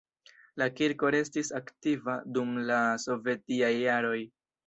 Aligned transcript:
La 0.61 0.67
kirko 0.77 1.11
restis 1.15 1.51
aktiva 1.59 2.15
dum 2.37 2.57
la 2.71 2.79
sovetiaj 3.05 3.73
jaroj. 3.83 4.19